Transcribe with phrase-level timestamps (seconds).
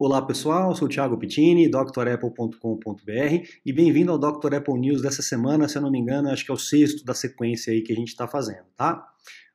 [0.00, 3.10] Olá pessoal, sou o Thiago Pittini, drapple.com.br
[3.66, 4.54] e bem-vindo ao Dr.
[4.54, 7.14] Apple News dessa semana, se eu não me engano, acho que é o sexto da
[7.14, 9.04] sequência aí que a gente está fazendo, tá?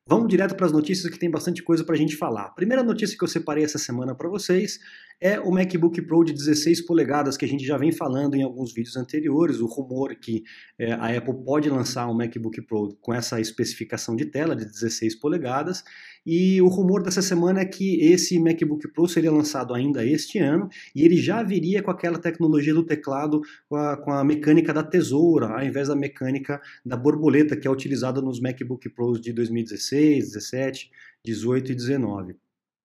[0.06, 2.50] Vamos direto para as notícias que tem bastante coisa para a gente falar.
[2.50, 4.82] primeira notícia que eu separei essa semana para vocês
[5.20, 8.74] é o MacBook Pro de 16 polegadas, que a gente já vem falando em alguns
[8.74, 10.44] vídeos anteriores, o rumor que
[10.78, 15.16] é, a Apple pode lançar um MacBook Pro com essa especificação de tela de 16
[15.16, 15.84] polegadas,
[16.26, 20.70] e o rumor dessa semana é que esse MacBook Pro seria lançado ainda este ano,
[20.96, 24.84] e ele já viria com aquela tecnologia do teclado com a, com a mecânica da
[24.84, 30.34] tesoura, ao invés da mecânica da borboleta que é utilizada nos MacBook Pros de 2016,
[30.34, 30.92] 17,
[31.24, 32.43] 18 e 19.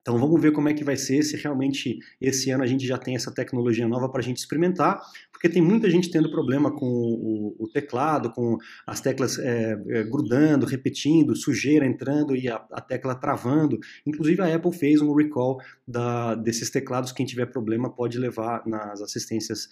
[0.09, 2.97] Então vamos ver como é que vai ser se realmente esse ano a gente já
[2.97, 4.99] tem essa tecnologia nova para a gente experimentar,
[5.31, 10.05] porque tem muita gente tendo problema com o, o teclado, com as teclas é, é,
[10.05, 13.79] grudando, repetindo, sujeira entrando e a, a, tecla travando.
[14.07, 17.13] Inclusive a Apple fez um recall da, desses teclados.
[17.13, 19.69] Quem tiver problema pode levar nas assistências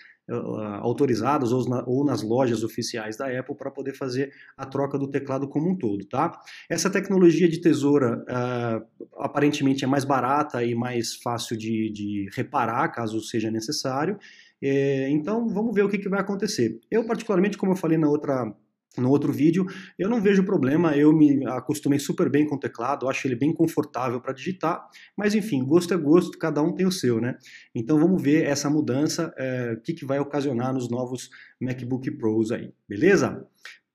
[0.80, 5.08] autorizadas ou, na, ou, nas lojas oficiais da Apple para poder fazer a troca do
[5.08, 6.40] teclado como um todo, tá?
[6.68, 12.28] Essa tecnologia de tesoura uh, aparentemente é mais barata barata e mais fácil de, de
[12.34, 14.18] reparar, caso seja necessário.
[14.62, 16.80] É, então, vamos ver o que, que vai acontecer.
[16.90, 18.52] Eu, particularmente, como eu falei na outra
[19.00, 19.66] no outro vídeo,
[19.98, 23.52] eu não vejo problema, eu me acostumei super bem com o teclado, acho ele bem
[23.52, 27.36] confortável para digitar, mas enfim, gosto é gosto, cada um tem o seu, né?
[27.74, 31.30] Então vamos ver essa mudança, é, o que, que vai ocasionar nos novos
[31.60, 33.46] MacBook Pros aí, beleza?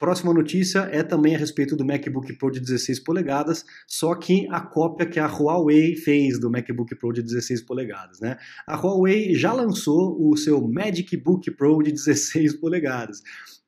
[0.02, 4.60] Próxima notícia é também a respeito do MacBook Pro de 16 polegadas, só que a
[4.60, 8.20] cópia que a Huawei fez do MacBook Pro de 16 polegadas.
[8.20, 8.36] Né?
[8.66, 13.22] A Huawei já lançou o seu Magic Book Pro de 16 polegadas.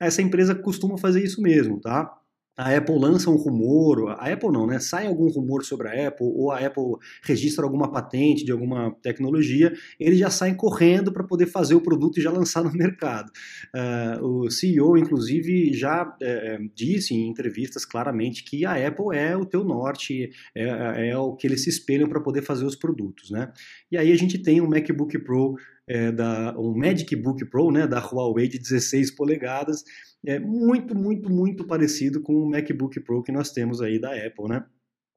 [0.06, 2.18] Essa empresa costuma fazer isso mesmo, tá?
[2.56, 4.80] a Apple lança um rumor, a Apple não, né?
[4.80, 9.74] Sai algum rumor sobre a Apple, ou a Apple registra alguma patente de alguma tecnologia,
[10.00, 13.32] eles já saem correndo para poder fazer o produto e já lançar no mercado.
[13.76, 19.46] Uh, o CEO, inclusive, já é, disse em entrevistas claramente que a Apple é o
[19.46, 23.52] teu norte, é, é o que eles se espelham para poder fazer os produtos, né?
[23.92, 25.56] E aí a gente tem um MacBook Pro
[25.88, 29.84] é, da, um Magic Book Pro, né, da Huawei de 16 polegadas,
[30.26, 34.48] é muito, muito, muito parecido com o MacBook Pro que nós temos aí da Apple,
[34.48, 34.64] né?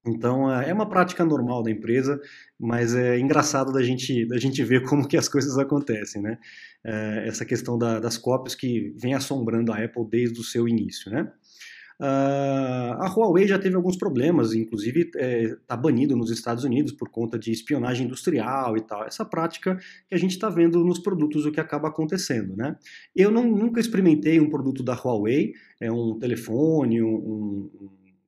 [0.06, 2.20] Então é, é uma prática normal da empresa,
[2.58, 6.38] mas é engraçado da gente, da gente ver como que as coisas acontecem, né?
[6.84, 11.10] É, essa questão da, das cópias que vem assombrando a Apple desde o seu início,
[11.10, 11.32] né?
[11.98, 16.92] Uh, a Huawei já teve alguns problemas, inclusive está é, tá banido nos Estados Unidos
[16.92, 19.04] por conta de espionagem industrial e tal.
[19.04, 22.54] Essa prática que a gente está vendo nos produtos, o que acaba acontecendo.
[22.54, 22.76] Né?
[23.14, 27.70] Eu não, nunca experimentei um produto da Huawei, é um telefone, um, um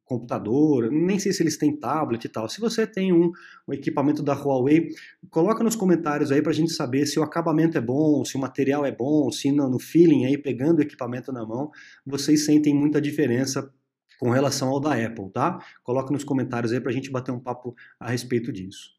[0.09, 2.49] computador, nem sei se eles têm tablet e tal.
[2.49, 3.31] Se você tem um,
[3.69, 4.89] um equipamento da Huawei,
[5.31, 8.41] coloca nos comentários aí para a gente saber se o acabamento é bom, se o
[8.41, 11.71] material é bom, se no, no feeling aí, pegando o equipamento na mão,
[12.05, 13.71] vocês sentem muita diferença
[14.19, 15.63] com relação ao da Apple, tá?
[15.85, 18.91] Coloca nos comentários aí para a gente bater um papo a respeito disso.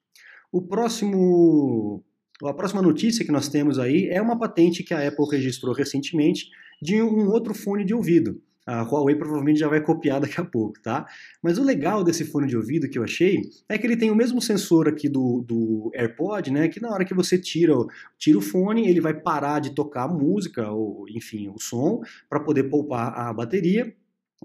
[0.52, 2.04] O próximo,
[2.44, 6.46] a próxima notícia que nós temos aí é uma patente que a Apple registrou recentemente
[6.82, 8.42] de um outro fone de ouvido.
[8.70, 11.08] A Huawei provavelmente já vai copiar daqui a pouco, tá?
[11.42, 14.16] Mas o legal desse fone de ouvido que eu achei é que ele tem o
[14.16, 16.68] mesmo sensor aqui do, do AirPod, né?
[16.68, 17.74] Que na hora que você tira,
[18.16, 22.40] tira o fone, ele vai parar de tocar a música, ou enfim, o som, para
[22.40, 23.92] poder poupar a bateria.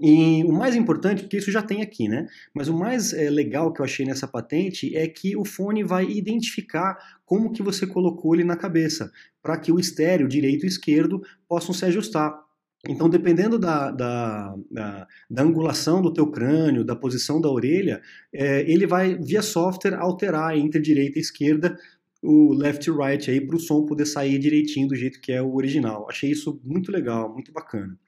[0.00, 2.26] E o mais importante, porque isso já tem aqui, né?
[2.54, 6.04] Mas o mais é, legal que eu achei nessa patente é que o fone vai
[6.04, 6.96] identificar
[7.26, 9.12] como que você colocou ele na cabeça,
[9.42, 12.43] para que o estéreo direito e esquerdo possam se ajustar.
[12.88, 18.02] Então, dependendo da, da, da, da, angulação do teu crânio, da posição da orelha,
[18.32, 21.76] é, ele vai, via software, alterar entre direita e esquerda
[22.22, 25.42] o left e right aí para o som poder sair direitinho do jeito que é
[25.42, 26.06] o original.
[26.08, 27.98] Achei isso muito legal, muito bacana.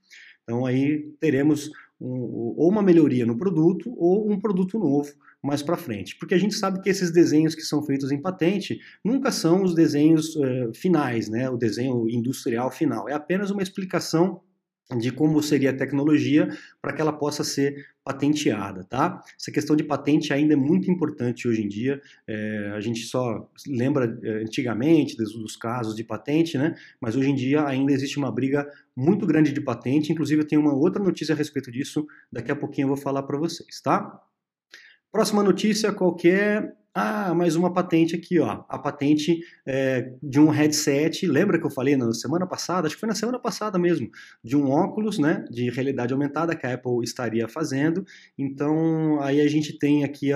[0.43, 1.71] Então aí teremos
[2.01, 6.17] um, ou uma melhoria no produto ou um produto novo mais para frente.
[6.19, 9.75] Porque a gente sabe que esses desenhos que são feitos em patente nunca são os
[9.75, 11.51] desenhos uh, finais, né?
[11.51, 13.09] o desenho industrial final.
[13.09, 14.41] É apenas uma explicação
[14.95, 16.49] de como seria a tecnologia
[16.81, 19.21] para que ela possa ser patenteada, tá?
[19.39, 22.01] Essa questão de patente ainda é muito importante hoje em dia.
[22.25, 26.77] É, a gente só lembra é, antigamente dos, dos, casos de patente, né?
[27.01, 30.13] Mas hoje em dia ainda existe uma briga muito grande de patente.
[30.13, 32.07] Inclusive eu tenho uma outra notícia a respeito disso.
[32.31, 34.23] Daqui a pouquinho eu vou falar para vocês, tá?
[35.11, 38.65] Próxima notícia qualquer ah, mais uma patente aqui, ó.
[38.71, 41.27] A patente é, de um headset.
[41.27, 42.87] Lembra que eu falei na semana passada?
[42.87, 44.09] Acho que foi na semana passada mesmo.
[44.43, 45.45] De um óculos, né?
[45.51, 48.03] De realidade aumentada que a Apple estaria fazendo.
[48.39, 50.31] Então, aí a gente tem aqui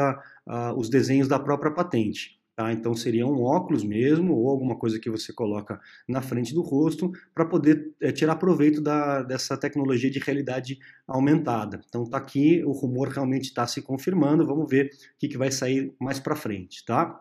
[0.76, 2.38] os desenhos da própria patente.
[2.60, 2.70] Tá?
[2.74, 7.10] Então seria um óculos mesmo, ou alguma coisa que você coloca na frente do rosto
[7.34, 10.78] para poder é, tirar proveito da, dessa tecnologia de realidade
[11.08, 11.80] aumentada.
[11.88, 15.50] Então tá aqui, o rumor realmente está se confirmando, vamos ver o que, que vai
[15.50, 16.84] sair mais para frente.
[16.84, 17.18] Tá?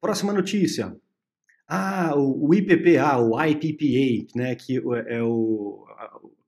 [0.00, 0.96] Próxima notícia.
[1.68, 4.78] Ah, o IPPA, o IPPA, né, que
[5.08, 5.84] é o,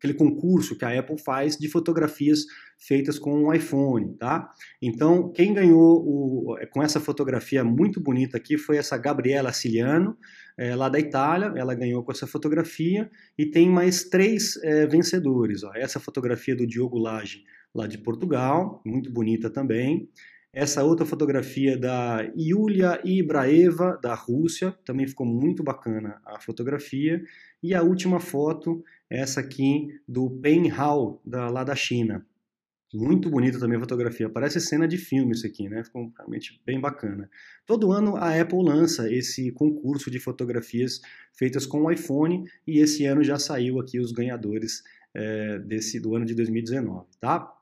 [0.05, 2.41] aquele concurso que a Apple faz de fotografias
[2.79, 4.51] feitas com um iPhone, tá?
[4.81, 10.17] Então, quem ganhou o, com essa fotografia muito bonita aqui foi essa Gabriela Ciliano,
[10.59, 15.65] é, lá da Itália, ela ganhou com essa fotografia e tem mais três é, vencedores.
[15.65, 15.73] Ó.
[15.75, 17.43] Essa fotografia do Diogo Lage,
[17.75, 20.09] lá de Portugal, muito bonita também.
[20.55, 27.21] Essa outra fotografia da Yulia Ibraeva, da Rússia, também ficou muito bacana a fotografia.
[27.61, 32.25] E a última foto, essa aqui do Pen Hao, da, lá da China.
[32.95, 35.83] Muito bonita também a fotografia, parece cena de filme isso aqui, né?
[35.83, 37.29] Ficou realmente bem bacana.
[37.67, 41.01] Todo ano a Apple lança esse concurso de fotografias
[41.33, 46.15] feitas com o iPhone e esse ano já saiu aqui os ganhadores é, desse do
[46.15, 47.53] ano de 2019, tá?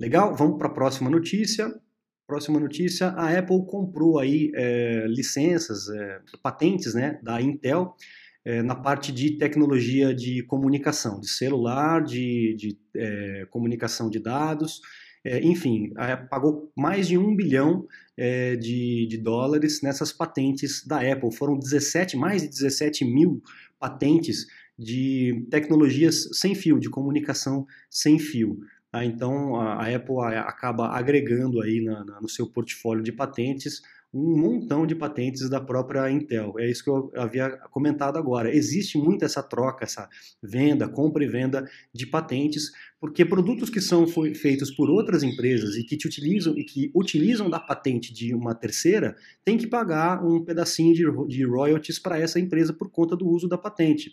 [0.00, 0.34] Legal?
[0.34, 1.72] Vamos para a próxima notícia.
[2.26, 7.96] Próxima notícia: a Apple comprou aí é, licenças, é, patentes, né, da Intel
[8.48, 14.80] é, na parte de tecnologia de comunicação, de celular, de, de é, comunicação de dados.
[15.22, 15.92] É, enfim,
[16.30, 17.86] pagou mais de um bilhão
[18.16, 21.30] é, de, de, dólares nessas patentes da Apple.
[21.34, 23.42] Foram 17, mais de 17 mil
[23.78, 24.46] patentes
[24.78, 28.60] de tecnologias sem fio, de comunicação sem fio.
[28.90, 29.04] Tá?
[29.04, 33.82] Então a, Apple acaba agregando aí na, na, no seu portfólio de patentes
[34.12, 36.54] um montão de patentes da própria Intel.
[36.58, 38.54] É isso que eu havia comentado agora.
[38.54, 40.08] Existe muito essa troca, essa
[40.42, 45.84] venda, compra e venda de patentes, porque produtos que são feitos por outras empresas e
[45.84, 49.14] que utilizam e que utilizam da patente de uma terceira,
[49.44, 53.46] tem que pagar um pedacinho de, de royalties para essa empresa por conta do uso
[53.46, 54.12] da patente.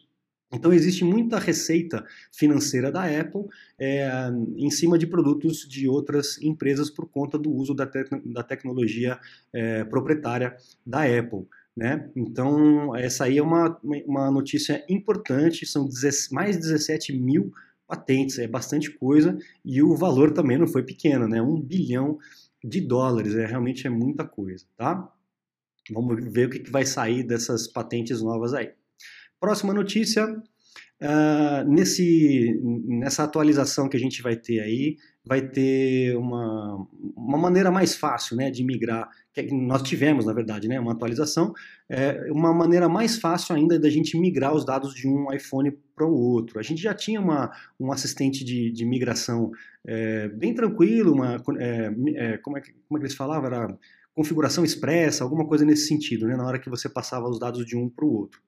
[0.53, 3.45] Então existe muita receita financeira da Apple
[3.79, 4.07] é,
[4.55, 9.19] em cima de produtos de outras empresas por conta do uso da, te da tecnologia
[9.51, 10.55] é, proprietária
[10.85, 11.47] da Apple.
[11.75, 12.09] Né?
[12.15, 15.89] Então essa aí é uma, uma notícia importante, são
[16.31, 17.51] mais de 17 mil
[17.87, 21.41] patentes, é bastante coisa e o valor também não foi pequeno, né?
[21.41, 22.17] Um bilhão
[22.63, 25.11] de dólares, é realmente é muita coisa, tá?
[25.91, 28.71] Vamos ver o que vai sair dessas patentes novas aí.
[29.45, 36.83] Próxima notícia, uh, nesse, nessa atualização que a gente vai ter aí, vai ter uma,
[37.15, 41.53] uma maneira mais fácil né, de migrar, que nós tivemos, na verdade, né, uma atualização,
[41.87, 46.07] é uma maneira mais fácil ainda da gente migrar os dados de um iPhone para
[46.07, 46.59] o outro.
[46.59, 49.51] A gente já tinha uma, um assistente de, de migração
[49.85, 53.45] é, bem tranquilo, uma, é, é, como, é que, como é que eles falavam?
[53.45, 53.77] Era
[54.15, 57.77] configuração expressa, alguma coisa nesse sentido, né, na hora que você passava os dados de
[57.77, 58.43] um para o outro.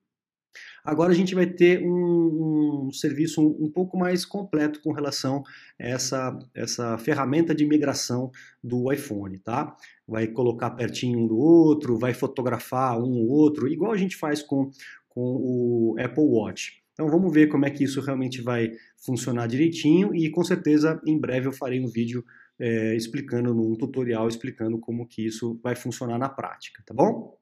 [0.88, 5.44] Agora a gente vai ter um, um serviço um, um, pouco mais completo com relação
[5.78, 8.32] a essa, essa ferramenta de migração
[8.64, 9.76] do iPhone, tá?
[10.08, 14.42] Vai colocar pertinho um do outro, vai fotografar um ou outro, igual a gente faz
[14.42, 14.72] com,
[15.10, 16.82] com o Apple Watch.
[16.94, 21.20] Então vamos ver como é que isso realmente vai funcionar direitinho e com certeza em
[21.20, 22.24] breve eu farei um vídeo
[22.58, 27.38] é, explicando, num tutorial explicando como que isso vai funcionar na prática, tá bom?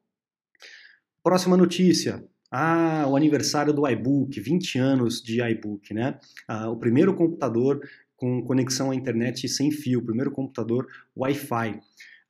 [1.21, 2.27] Próxima notícia.
[2.51, 6.19] Ah, o aniversário do iBook, 20 anos de iBook, né?
[6.47, 7.81] Ah, o primeiro computador
[8.15, 11.79] com conexão à internet sem fio, o primeiro computador Wi-Fi.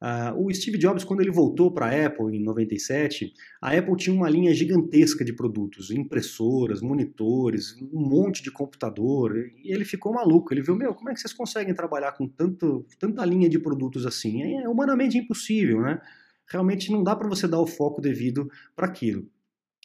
[0.01, 4.15] Uh, o Steve Jobs, quando ele voltou para a Apple em 97, a Apple tinha
[4.15, 10.53] uma linha gigantesca de produtos, impressoras, monitores, um monte de computador, e ele ficou maluco.
[10.53, 14.05] Ele viu, meu, como é que vocês conseguem trabalhar com tanto, tanta linha de produtos
[14.05, 14.43] assim?
[14.43, 16.00] É humanamente impossível, né?
[16.48, 19.27] Realmente não dá para você dar o foco devido para aquilo.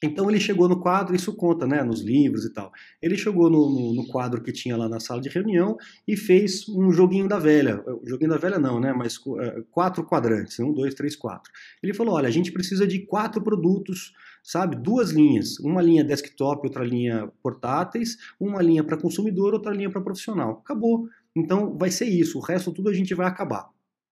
[0.02, 2.72] Então ele chegou no quadro, isso conta, né, nos livros e tal.
[3.02, 5.76] Ele chegou no, no, no, quadro que tinha lá na sala de reunião
[6.08, 7.82] e fez um joguinho da velha.
[7.86, 11.52] O joguinho da velha não, né, mas uh, quatro quadrantes, um, dois, três, quatro.
[11.82, 16.66] Ele falou, olha, a gente precisa de quatro produtos, sabe, duas linhas, uma linha desktop,
[16.66, 20.62] outra linha portáteis, uma linha para consumidor, outra linha para profissional.
[20.64, 21.08] Acabou.
[21.36, 22.38] Então vai ser isso.
[22.38, 23.68] O resto tudo a gente vai acabar.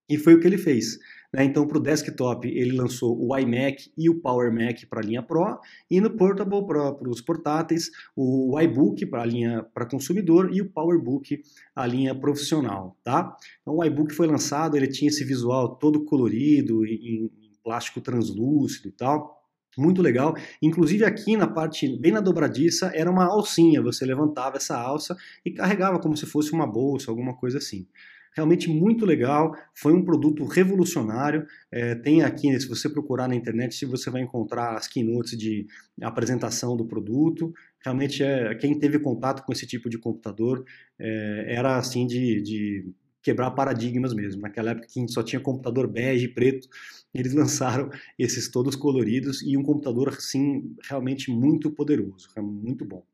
[0.08, 0.98] E foi o que ele fez.
[1.32, 1.44] Né?
[1.44, 5.22] Então, para o desktop, ele lançou o iMac e o Power Mac para a linha
[5.22, 5.58] Pro,
[5.90, 10.70] e no Portable para os portáteis, o iBook para a linha para consumidor e o
[10.70, 11.42] PowerBook
[11.74, 12.96] a linha profissional.
[13.04, 13.36] Tá?
[13.60, 17.30] Então, o iBook foi lançado, ele tinha esse visual todo colorido, em, em
[17.62, 19.36] plástico translúcido e tal.
[19.76, 20.34] Muito legal.
[20.60, 23.80] Inclusive aqui na parte, bem na dobradiça, era uma alcinha.
[23.80, 27.86] Você levantava essa alça e carregava como se fosse uma bolsa, alguma coisa assim.
[28.34, 31.46] Realmente muito legal, foi um produto revolucionário.
[31.70, 35.66] É, tem aqui, se você procurar na internet, se você vai encontrar as keynotes de
[36.02, 37.52] apresentação do produto.
[37.84, 40.64] Realmente, é, quem teve contato com esse tipo de computador
[40.98, 42.92] é, era assim de, de
[43.22, 44.40] quebrar paradigmas mesmo.
[44.40, 46.68] Naquela época que só tinha computador bege e preto,
[47.12, 53.04] eles lançaram esses todos coloridos e um computador assim realmente muito poderoso, muito bom.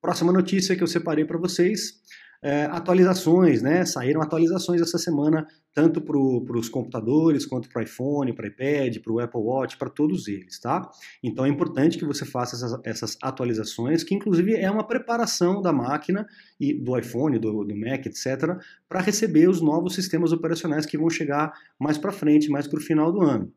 [0.00, 2.00] Próxima notícia que eu separei para vocês
[2.42, 3.84] é, atualizações, né?
[3.86, 9.20] Saíram atualizações essa semana, tanto para os computadores, quanto para iPhone, para iPad, para o
[9.20, 10.90] Apple Watch, para todos eles, tá?
[11.22, 15.72] Então é importante que você faça essas, essas, atualizações, que inclusive é uma preparação da
[15.72, 16.26] máquina
[16.58, 18.58] e do iPhone, do, do Mac, etc.,
[18.88, 22.82] para receber os novos sistemas operacionais que vão chegar mais para frente, mais para o
[22.82, 23.52] final do ano.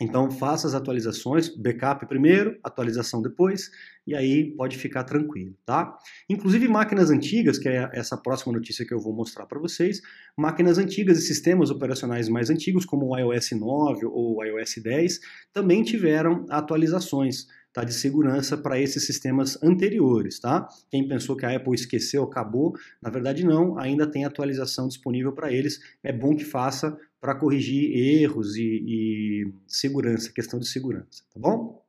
[0.00, 3.70] Então faça as atualizações, backup primeiro, atualização depois,
[4.06, 5.94] e aí pode ficar tranquilo, tá?
[6.28, 10.00] Inclusive máquinas antigas, que é essa próxima notícia que eu vou mostrar para vocês,
[10.36, 15.20] máquinas antigas e sistemas operacionais mais antigos, como o iOS 9 ou o iOS 10,
[15.52, 20.38] também tiveram atualizações tá, de segurança para esses sistemas anteriores.
[20.38, 20.68] Tá?
[20.90, 25.52] Quem pensou que a Apple esqueceu, acabou, na verdade não, ainda tem atualização disponível para
[25.52, 25.80] eles.
[26.02, 31.79] É bom que faça para corrigir erros e, e segurança, questão de segurança, tá bom?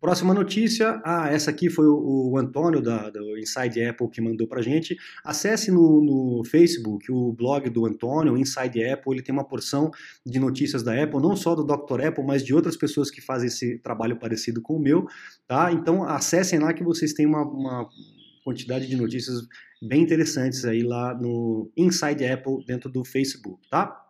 [0.00, 4.48] Próxima notícia, ah, essa aqui foi o, o Antônio da, do Inside Apple que mandou
[4.48, 4.96] para gente.
[5.22, 9.90] Acesse no, no, Facebook o blog do Antônio, Inside Apple, ele tem uma porção
[10.24, 12.06] de notícias da Apple, não só do Dr.
[12.06, 15.06] Apple, mas de outras pessoas que fazem esse trabalho parecido com o meu,
[15.46, 15.70] tá?
[15.70, 17.86] Então acessem lá que vocês têm uma, uma
[18.42, 19.46] quantidade de notícias
[19.82, 24.06] bem interessantes aí lá no Inside Apple dentro do Facebook, tá?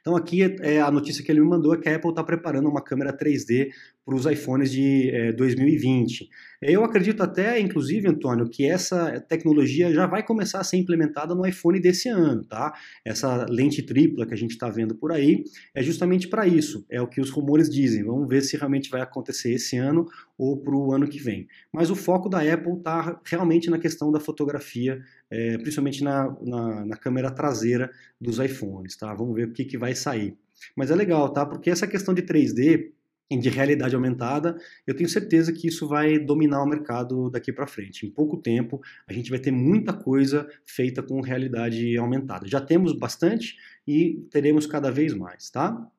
[0.00, 2.68] Então aqui é a notícia que ele me mandou é que a Apple está preparando
[2.68, 3.70] uma câmera 3D
[4.06, 6.28] para os iPhones de é, 2020.
[6.62, 11.44] Eu acredito até, inclusive, Antônio, que essa tecnologia já vai começar a ser implementada no
[11.44, 12.72] iPhone desse ano, tá?
[13.04, 15.42] Essa lente tripla que a gente está vendo por aí
[15.74, 18.04] é justamente para isso, é o que os rumores dizem.
[18.04, 20.06] Vamos ver se realmente vai acontecer esse ano
[20.38, 21.48] ou para o ano que vem.
[21.72, 26.86] Mas o foco da Apple está realmente na questão da fotografia, é, principalmente na, na,
[26.86, 29.12] na, câmera traseira dos iPhones, tá?
[29.12, 30.36] Vamos ver o que, que vai sair.
[30.76, 31.44] Mas é legal, tá?
[31.44, 32.92] Porque essa questão de 3D
[33.30, 34.56] de realidade aumentada,
[34.86, 38.06] eu tenho certeza que isso vai dominar o mercado daqui para frente.
[38.06, 42.46] Em pouco tempo, a gente vai ter muita coisa feita com realidade aumentada.
[42.46, 43.56] Já temos bastante
[43.86, 45.90] e teremos cada vez mais, tá?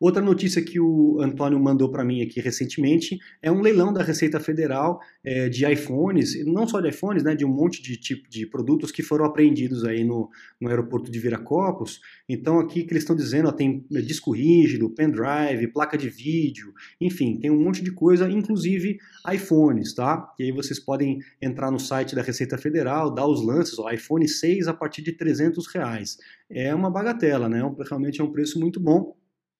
[0.00, 4.40] Outra notícia que o Antônio mandou para mim aqui recentemente é um leilão da Receita
[4.40, 8.46] Federal é, de iPhones, não só de iPhones, né, de um monte de tipo de
[8.46, 10.28] produtos que foram apreendidos aí no,
[10.60, 12.00] no aeroporto de Viracopos.
[12.28, 17.38] Então aqui que eles estão dizendo, ó, tem disco rígido, pendrive, placa de vídeo, enfim,
[17.38, 18.98] tem um monte de coisa, inclusive
[19.32, 20.32] iPhones, tá?
[20.38, 24.28] E aí vocês podem entrar no site da Receita Federal, dar os lances, ó, iPhone
[24.28, 26.18] 6 a partir de 300 reais.
[26.50, 27.60] É uma bagatela, né?
[27.60, 29.14] É realmente é um preço muito bom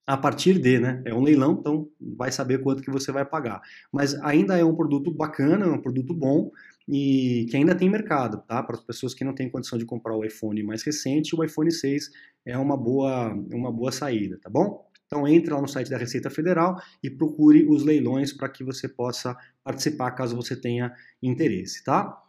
[0.06, 1.00] a partir de, né?
[1.04, 3.60] É um leilão, então vai saber quanto que você vai pagar.
[3.92, 6.50] Mas ainda é um produto bacana, é um produto bom
[6.88, 8.62] e que ainda tem mercado, tá?
[8.62, 11.70] Para as pessoas que não têm condição de comprar o iPhone mais recente, o iPhone
[11.70, 12.10] 6
[12.44, 14.84] é uma boa, uma boa saída, tá bom?
[15.06, 18.88] Então entre lá no site da Receita Federal e procure os leilões para que você
[18.88, 20.92] possa participar caso você tenha
[21.22, 22.21] interesse, tá?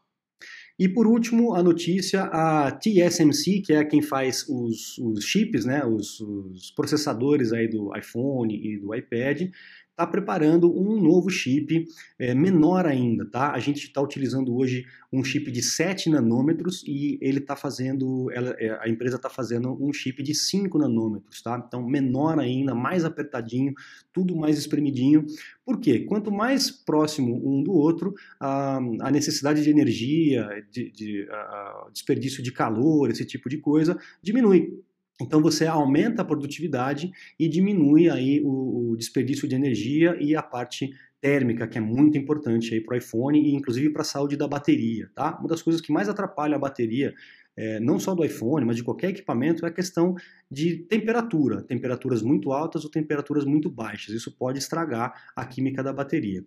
[0.77, 5.85] E por último, a notícia, a TSMC, que é quem faz os, os chips, né,
[5.85, 9.49] os, os processadores aí do iPhone e do iPad,
[9.93, 11.85] está preparando um novo chip
[12.17, 13.51] é, menor ainda, tá?
[13.51, 18.55] A gente está utilizando hoje um chip de 7 nanômetros e ele está fazendo, ela,
[18.57, 21.63] é, a empresa está fazendo um chip de 5 nanômetros, tá?
[21.65, 23.73] Então menor ainda, mais apertadinho,
[24.11, 25.25] tudo mais espremidinho.
[25.63, 25.99] Por quê?
[25.99, 32.41] Quanto mais próximo um do outro, a, a necessidade de energia, de, de a, desperdício
[32.41, 34.83] de calor, esse tipo de coisa, diminui.
[35.23, 40.43] Então você aumenta a produtividade e diminui aí o, o desperdício de energia e a
[40.43, 44.35] parte térmica, que é muito importante aí para o iPhone e inclusive para a saúde
[44.35, 45.37] da bateria, tá?
[45.39, 47.13] Uma das coisas que mais atrapalha a bateria,
[47.55, 50.15] é, não só do iPhone, mas de qualquer equipamento, é a questão
[50.51, 54.13] de temperatura, temperaturas muito altas ou temperaturas muito baixas.
[54.13, 56.43] Isso pode estragar a química da bateria.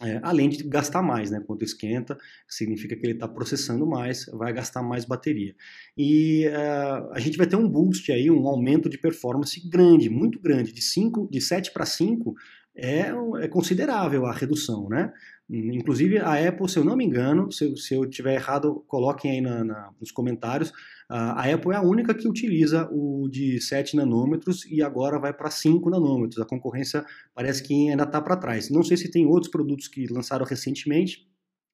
[0.00, 1.40] É, além de gastar mais, né?
[1.46, 2.18] Quando esquenta,
[2.48, 5.54] significa que ele está processando mais, vai gastar mais bateria.
[5.96, 10.40] E uh, a gente vai ter um boost aí, um aumento de performance grande, muito
[10.40, 12.34] grande, de 5, de 7 para 5
[12.74, 15.12] é, é considerável a redução, né?
[15.50, 19.40] Inclusive a Apple, se eu não me engano, se, se eu tiver errado, coloquem aí
[19.40, 20.72] na, na, nos comentários,
[21.08, 25.50] a Apple é a única que utiliza o de 7 nanômetros e agora vai para
[25.50, 26.40] 5 nanômetros.
[26.40, 28.70] A concorrência parece que ainda está para trás.
[28.70, 31.28] Não sei se tem outros produtos que lançaram recentemente,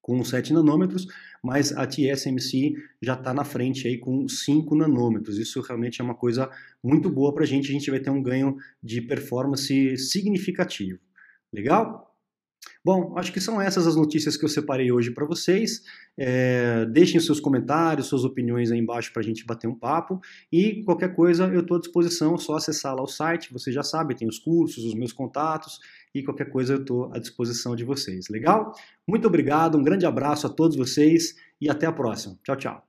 [0.09, 1.05] com 7 nanômetros,
[1.43, 5.37] mas a TSMC já está na frente aí com 5 nanômetros.
[5.37, 6.49] Isso realmente é uma coisa
[6.83, 10.97] muito boa para a gente, a gente vai ter um ganho de performance significativo.
[11.53, 12.09] Legal?
[12.83, 15.83] Bom, acho que são essas as notícias que eu separei hoje para vocês.
[16.17, 20.19] É, deixem seus comentários, suas opiniões aí embaixo para a gente bater um papo.
[20.51, 23.53] E qualquer coisa eu estou à disposição, é só acessar lá o site.
[23.53, 25.79] Você já sabe, tem os cursos, os meus contatos
[26.13, 28.27] e qualquer coisa eu estou à disposição de vocês.
[28.29, 28.73] Legal?
[29.07, 32.37] Muito obrigado, um grande abraço a todos vocês e até a próxima.
[32.43, 32.88] Tchau, tchau.